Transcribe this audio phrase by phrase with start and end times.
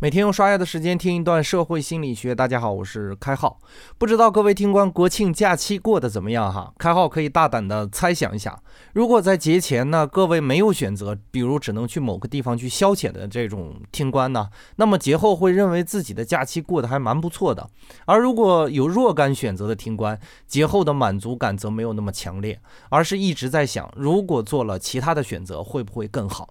[0.00, 2.32] 每天用刷牙的时间听一段社会心理学。
[2.32, 3.58] 大家好，我是开浩。
[3.98, 6.72] 不知道各位听官国庆假期过得怎么样哈？
[6.78, 8.56] 开浩可以大胆的猜想一下，
[8.92, 17.68] 如果在节前呢，各位没有选择，比如只能去某个地方去消遣的这种听官呢，那么节后会认为自己的假期过得还蛮不错的。
[18.06, 26.50] 而如果有若干选择的听官，节后的满足感则没有那么强烈，而是一直在想，如果做了其他的选择，会不会更好？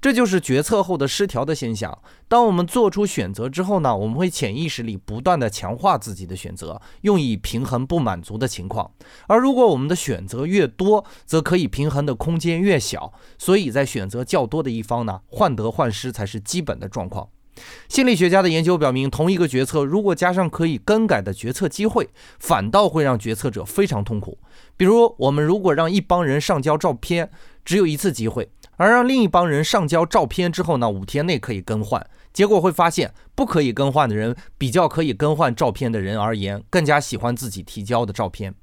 [0.00, 1.96] 这就是决策后的失调的现象。
[2.28, 8.90] 当我们做出选择之后呢，我们会潜意识里不断的强化自己的选择，用以平衡不满足的情况。
[9.26, 13.12] 而如果我们的选择越多，则可以平衡的空间越小。
[13.38, 17.28] 所以在选择较多的一方呢，患得患失才是基本的状况。
[17.88, 22.08] 心理学家的研究表明，同一个决策如果加上可以更改的决策机会，
[22.40, 24.36] 反倒会让决策者非常痛苦。
[24.76, 27.30] 比如，我们如果让一帮人上交照片，
[27.64, 28.50] 只有一次机会。
[28.76, 32.04] 而让另一帮人上交照片之后呢，五天内可以更换。
[32.32, 38.54] 结果会发现，不可以更换的人比较可以更换照片的人而言，更加喜欢自己提交的照片。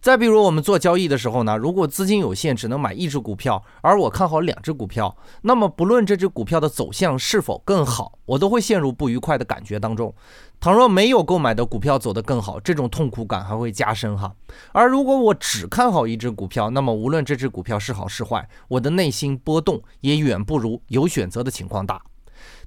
[0.00, 10.14] 再比如，我们做交易的时候呢，如果资金有限，只能买一只股票，而我看好两只股票，那么不论这只股票的走向是否更好，我都会陷入不愉快的感觉当中。
[10.58, 14.32] 倘若没有购买的股票走得更好，这种痛苦感还会加深哈。
[14.72, 22.00] 而如果我只看好一只股票，那么无论这只股票是好是坏，我的内心波动也远不如有选择的情况大。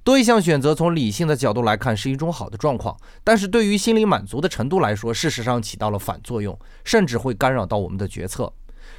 [0.02, 8.52] 多一项选择，从理性的角度来看是一种好的状况，但是对于心理满足的程度来说，事实上起到了反作用，甚至会干扰到我们的决策。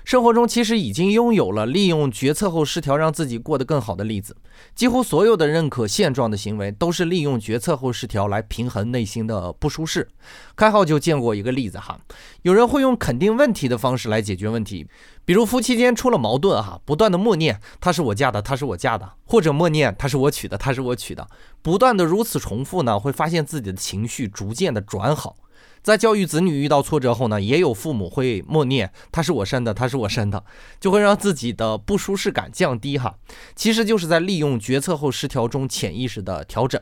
[0.04, 4.36] 生活中其实已经拥有了利用决策后失调让自己过得更好的例子，
[4.76, 10.08] 几乎所有的认可现状的行为都是利用决策后失调来平衡内心的不舒适。
[10.56, 12.00] 开号就见过一个例子哈，
[12.44, 14.88] 有人会用肯定问题的方式来解决问题，
[15.26, 21.28] 比如夫妻间出了矛盾哈，不断的默念他是我嫁的，他是我嫁的，或者默念他是我娶的，他是我娶的，
[21.64, 25.36] 不断的如此重复呢，会发现自己的情绪逐渐的转好。
[25.82, 30.44] 在教育子女遇到挫折后呢，也有父母会默念他是我生的，他是我生的，
[30.80, 33.16] 就会让自己的不舒适感降低哈。
[33.56, 36.82] 其实就是在利用决策后失调中潜意识的调整。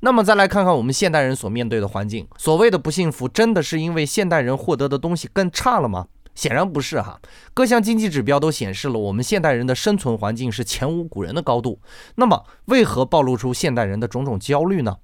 [0.00, 6.06] 那么再来看看我们现代人所面对的环境，所谓的不幸福，真的是因为现代人获得的东西更差了吗？
[6.34, 7.20] 显然不是哈。
[7.52, 11.80] 各项经济指标都显示了我们现代人的生存环境是前无古人的高度。
[12.14, 14.96] 那么为何暴露出现代人的种种焦虑呢？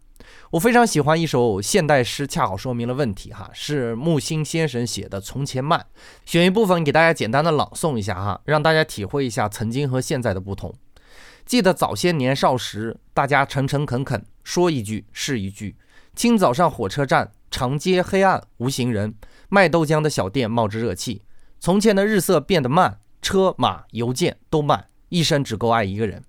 [0.50, 5.81] 我非常喜欢一首现代诗，恰好说明了问题哈，是木心先生写的《从前慢》，
[6.25, 10.72] 选一部分给大家简单的朗诵一下哈，让大家体会一下曾经和现在的不同。
[11.44, 15.77] 记得早些年少时，大家诚诚恳恳，说一句是一句。
[16.15, 19.15] 清早上火车站，长街黑暗无行人，
[19.49, 21.22] 卖豆浆的小店冒着热气。
[21.59, 26.22] 从前的日色变得慢，车马邮件都慢，一生只够爱一个人。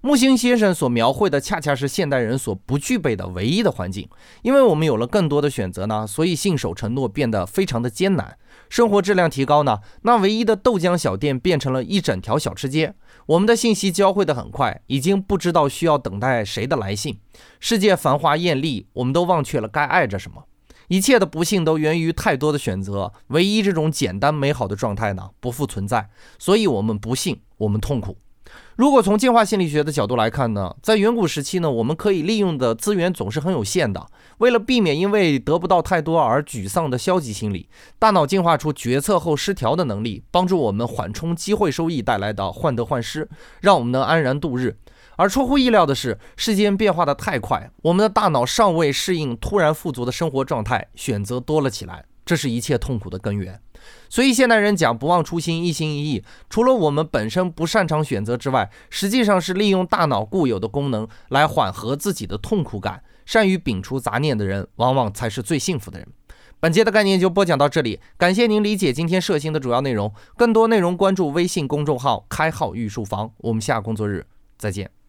[0.00, 4.08] 木星先生所描绘的，恰恰是现代人所不具备的唯一的环境。
[4.42, 8.38] 因为我们有了更多的选择呢，所以信守承诺变得非常的艰难。
[8.68, 12.94] 生活质量提高呢，那唯一的豆浆小店变成了一整条小吃街。
[13.26, 17.18] 我们的信息交汇的很快，已经不知道需要等待谁的来信。
[17.58, 20.44] 世界繁华艳丽，我们都忘却了该爱着什么。
[20.88, 23.12] 一切的不幸都源于太多的选择。
[23.28, 26.08] 唯一这种简单美好的状态呢，不复存在。
[26.38, 28.16] 所以我们不幸，我们痛苦。
[28.76, 34.06] 如果从进化心理学的角度来看呢，在远古时期呢，我们可以利用的资源总是很有限的。
[34.38, 37.68] 为了避免因为得不到太多而沮丧的消极心理，
[37.98, 43.28] 大脑进化出决策后失调的能力，帮助我们缓冲机会收益带来的患得患失，
[43.60, 44.78] 让我们能安然度日。
[45.16, 53.60] 而出乎意料的是，世间变化的太快，我们的大脑尚未适应突然富足的生活状态，选择多了起来，这是一切痛苦的根源。
[54.08, 63.02] 所以现代人讲不忘初心，一心一意，除了我们本身不擅长选择之外，实际上是利用大脑固有的功能来缓和自己的痛苦感。
[63.26, 66.06] 善于摒除杂念的人，往往才是最幸福的人。
[66.60, 70.12] 本节的概念就播讲到这里，感谢您理解今天涉星的主要内容。
[70.36, 73.32] 更多内容关注微信公众号“开号御书房”。
[73.42, 74.24] 我们下工作日
[74.56, 74.99] 再见。